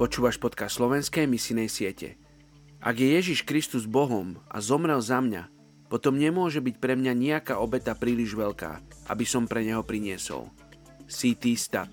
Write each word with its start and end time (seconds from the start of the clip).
Počúvaš 0.00 0.40
podcast 0.40 0.80
slovenskej 0.80 1.28
misinej 1.28 1.68
siete. 1.68 2.16
Ak 2.80 2.96
je 2.96 3.20
Ježiš 3.20 3.44
Kristus 3.44 3.84
Bohom 3.84 4.40
a 4.48 4.56
zomrel 4.64 4.96
za 5.04 5.20
mňa, 5.20 5.52
potom 5.92 6.16
nemôže 6.16 6.64
byť 6.64 6.80
pre 6.80 6.96
mňa 6.96 7.12
nejaká 7.12 7.60
obeta 7.60 7.92
príliš 7.92 8.32
veľká, 8.32 8.80
aby 9.12 9.28
som 9.28 9.44
pre 9.44 9.60
neho 9.60 9.84
priniesol. 9.84 10.48
CT 11.04 11.44
Stat 11.52 11.92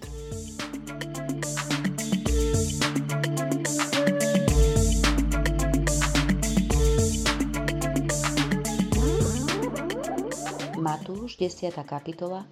Matúš 10.79 11.35
10. 11.35 11.75
kapitola 11.83 12.47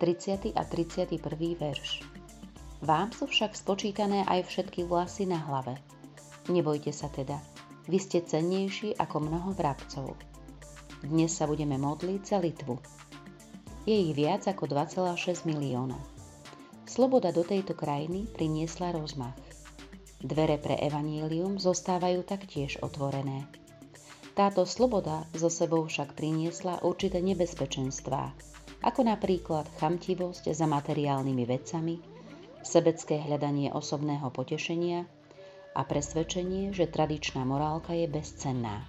30. 0.00 0.56
a 0.56 0.64
31. 0.64 1.20
verš 1.60 2.23
vám 2.82 3.14
sú 3.14 3.30
však 3.30 3.54
spočítané 3.54 4.26
aj 4.26 4.48
všetky 4.48 4.88
vlasy 4.88 5.28
na 5.28 5.38
hlave. 5.38 5.78
Nebojte 6.50 6.90
sa 6.90 7.12
teda, 7.12 7.38
vy 7.84 8.00
ste 8.00 8.24
cennejší 8.24 8.96
ako 8.96 9.28
mnoho 9.28 9.52
vrabcov. 9.52 10.16
Dnes 11.04 11.36
sa 11.36 11.44
budeme 11.44 11.76
modliť 11.76 12.20
za 12.24 12.40
Litvu. 12.40 12.80
Je 13.84 13.92
ich 13.92 14.16
viac 14.16 14.48
ako 14.48 14.64
2,6 14.64 15.44
milióna. 15.44 16.00
Sloboda 16.88 17.28
do 17.28 17.44
tejto 17.44 17.76
krajiny 17.76 18.24
priniesla 18.24 18.96
rozmach. 18.96 19.36
Dvere 20.24 20.56
pre 20.56 20.80
evanílium 20.80 21.60
zostávajú 21.60 22.24
taktiež 22.24 22.80
otvorené. 22.80 23.44
Táto 24.32 24.64
sloboda 24.64 25.28
zo 25.36 25.52
sebou 25.52 25.84
však 25.84 26.16
priniesla 26.16 26.80
určité 26.80 27.20
nebezpečenstvá, 27.20 28.32
ako 28.80 29.00
napríklad 29.04 29.68
chamtivosť 29.76 30.48
za 30.56 30.64
materiálnymi 30.64 31.44
vecami, 31.44 32.13
sebecké 32.64 33.20
hľadanie 33.20 33.70
osobného 33.70 34.32
potešenia 34.32 35.04
a 35.76 35.80
presvedčenie, 35.84 36.72
že 36.72 36.90
tradičná 36.90 37.44
morálka 37.44 37.92
je 37.92 38.08
bezcenná. 38.08 38.88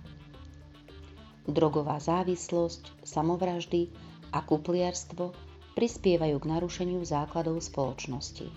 Drogová 1.46 2.02
závislosť, 2.02 3.06
samovraždy 3.06 3.94
a 4.34 4.42
kupliarstvo 4.42 5.36
prispievajú 5.78 6.42
k 6.42 6.50
narušeniu 6.50 7.04
základov 7.04 7.62
spoločnosti. 7.62 8.50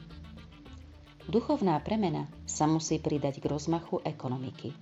Duchovná 1.28 1.76
premena 1.84 2.24
sa 2.48 2.64
musí 2.64 2.96
pridať 2.96 3.44
k 3.44 3.52
rozmachu 3.52 4.00
ekonomiky. 4.00 4.72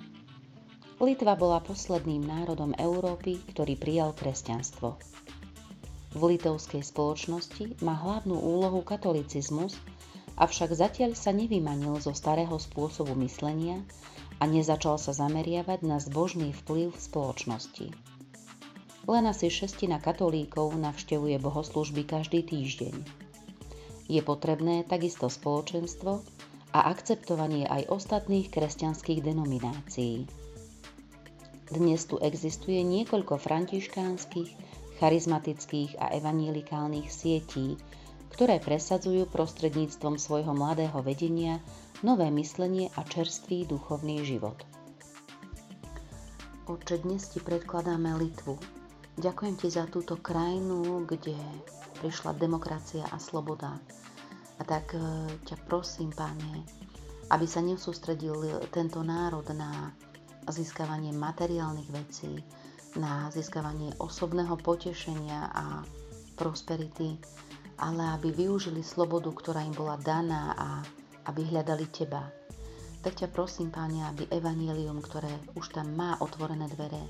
Litva 1.03 1.35
bola 1.35 1.59
posledným 1.59 2.23
národom 2.23 2.71
Európy, 2.79 3.43
ktorý 3.51 3.75
prijal 3.75 4.15
kresťanstvo. 4.15 4.95
V 6.17 6.23
litovskej 6.25 6.81
spoločnosti 6.81 7.83
má 7.85 7.99
hlavnú 7.99 8.39
úlohu 8.39 8.81
katolicizmus, 8.81 9.77
avšak 10.37 10.77
zatiaľ 10.77 11.17
sa 11.17 11.33
nevymanil 11.33 11.97
zo 12.01 12.13
starého 12.13 12.57
spôsobu 12.61 13.17
myslenia 13.25 13.81
a 14.37 14.45
nezačal 14.45 15.01
sa 15.01 15.17
zameriavať 15.17 15.81
na 15.85 15.97
zbožný 15.97 16.53
vplyv 16.53 16.93
v 16.93 17.01
spoločnosti. 17.01 17.87
Len 19.07 19.25
asi 19.25 19.49
šestina 19.49 20.03
katolíkov 20.03 20.77
navštevuje 20.77 21.41
bohoslužby 21.41 22.05
každý 22.05 22.45
týždeň. 22.45 22.95
Je 24.07 24.21
potrebné 24.21 24.85
takisto 24.85 25.31
spoločenstvo 25.31 26.21
a 26.75 26.79
akceptovanie 26.93 27.65
aj 27.65 27.89
ostatných 27.89 28.53
kresťanských 28.53 29.25
denominácií. 29.25 30.27
Dnes 31.67 32.01
tu 32.07 32.21
existuje 32.23 32.79
niekoľko 32.87 33.43
františkánskych, 33.43 34.51
charizmatických 35.03 35.99
a 35.99 36.15
evanielikálnych 36.15 37.11
sietí, 37.11 37.75
ktoré 38.33 38.59
presadzujú 38.59 39.29
prostredníctvom 39.31 40.19
svojho 40.19 40.53
mladého 40.57 40.99
vedenia 41.05 41.63
nové 42.05 42.29
myslenie 42.33 42.93
a 42.97 43.05
čerstvý 43.07 43.65
duchovný 43.69 44.25
život. 44.27 44.57
Oče, 46.67 46.99
dnes 47.07 47.31
ti 47.31 47.39
predkladáme 47.39 48.19
Litvu. 48.19 48.59
Ďakujem 49.17 49.55
ti 49.55 49.71
za 49.71 49.87
túto 49.87 50.19
krajinu, 50.19 51.07
kde 51.07 51.39
prišla 52.03 52.37
demokracia 52.37 53.07
a 53.09 53.17
sloboda. 53.23 53.79
A 54.59 54.63
tak 54.67 54.93
e, 54.93 55.01
ťa 55.47 55.57
prosím, 55.65 56.13
páne, 56.13 56.67
aby 57.31 57.47
sa 57.47 57.63
nesústredil 57.63 58.61
tento 58.75 59.01
národ 59.07 59.47
na 59.55 59.95
získavanie 60.51 61.15
materiálnych 61.15 61.91
vecí, 61.95 62.45
na 62.99 63.31
získavanie 63.31 63.95
osobného 64.03 64.59
potešenia 64.59 65.49
a 65.55 65.65
prosperity, 66.37 67.17
ale 67.77 68.17
aby 68.17 68.33
využili 68.33 68.81
slobodu, 68.81 69.29
ktorá 69.33 69.61
im 69.65 69.77
bola 69.77 70.01
daná 70.01 70.57
a 70.57 70.69
aby 71.29 71.45
hľadali 71.45 71.87
Teba. 71.93 72.25
Tak 73.05 73.23
ťa 73.23 73.29
prosím, 73.31 73.71
Páne, 73.71 74.03
aby 74.09 74.27
evanílium, 74.33 74.99
ktoré 74.99 75.31
už 75.55 75.71
tam 75.71 75.95
má 75.95 76.19
otvorené 76.19 76.67
dvere 76.75 77.03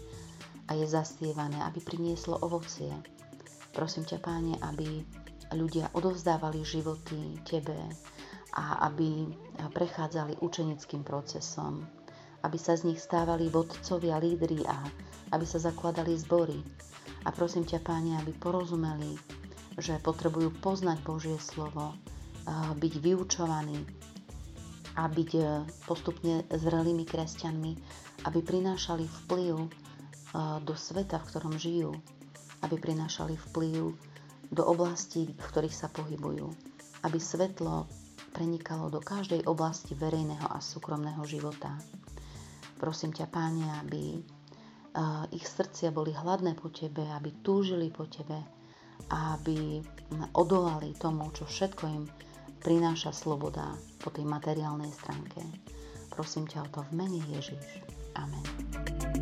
a 0.69 0.75
je 0.75 0.85
zastievané, 0.85 1.57
aby 1.65 1.81
prinieslo 1.81 2.37
ovocie. 2.43 2.91
Prosím 3.73 4.05
ťa, 4.05 4.19
Páne, 4.21 4.59
aby 4.61 5.01
ľudia 5.55 5.89
odovzdávali 5.95 6.61
životy 6.67 7.39
Tebe 7.47 7.79
a 8.57 8.89
aby 8.91 9.31
prechádzali 9.73 10.43
učenickým 10.43 11.07
procesom, 11.07 11.87
aby 12.43 12.59
sa 12.59 12.75
z 12.75 12.93
nich 12.93 13.01
stávali 13.01 13.49
vodcovia, 13.49 14.19
lídry 14.19 14.67
a 14.67 14.77
aby 15.33 15.47
sa 15.47 15.63
zakladali 15.63 16.19
zbory. 16.19 16.59
A 17.25 17.33
prosím 17.33 17.65
ťa, 17.65 17.81
Páne, 17.81 18.19
aby 18.19 18.35
porozumeli 18.37 19.17
že 19.77 20.01
potrebujú 20.01 20.53
poznať 20.61 20.99
Božie 21.05 21.37
slovo, 21.37 21.93
byť 22.77 22.95
vyučovaní 23.03 23.83
a 24.97 25.13
byť 25.13 25.31
e, 25.37 25.43
postupne 25.85 26.41
zrelými 26.49 27.05
kresťanmi, 27.05 27.73
aby 28.25 28.39
prinášali 28.41 29.05
vplyv 29.05 29.55
e, 29.61 29.69
do 30.65 30.73
sveta, 30.73 31.21
v 31.21 31.29
ktorom 31.29 31.55
žijú, 31.61 31.93
aby 32.65 32.81
prinášali 32.81 33.37
vplyv 33.51 33.93
do 34.49 34.63
oblastí, 34.65 35.37
v 35.37 35.47
ktorých 35.53 35.77
sa 35.77 35.93
pohybujú, 35.93 36.49
aby 37.05 37.19
svetlo 37.21 37.85
prenikalo 38.33 38.89
do 38.89 39.05
každej 39.05 39.45
oblasti 39.45 39.93
verejného 39.93 40.49
a 40.49 40.63
súkromného 40.65 41.21
života. 41.29 41.77
Prosím 42.81 43.13
ťa, 43.13 43.27
Páne, 43.33 43.65
aby 43.81 44.21
ich 45.33 45.45
srdcia 45.45 45.89
boli 45.89 46.13
hladné 46.13 46.53
po 46.57 46.69
Tebe, 46.69 47.05
aby 47.17 47.33
túžili 47.41 47.89
po 47.89 48.05
Tebe, 48.05 48.37
aby 49.11 49.83
odolali 50.35 50.95
tomu, 50.99 51.31
čo 51.35 51.47
všetko 51.47 51.85
im 51.87 52.05
prináša 52.63 53.15
sloboda 53.15 53.75
po 54.03 54.11
tej 54.11 54.27
materiálnej 54.27 54.91
stránke. 54.91 55.43
Prosím 56.11 56.49
ťa 56.51 56.67
o 56.67 56.69
to 56.73 56.81
v 56.91 57.05
mene 57.05 57.21
Ježiš. 57.31 57.85
Amen. 58.17 59.16